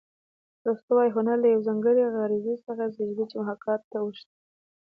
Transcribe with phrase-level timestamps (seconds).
[0.67, 4.35] ارستو وايي هنر له یوې ځانګړې غریزې څخه زېږېدلی چې محاکات ته اوښتې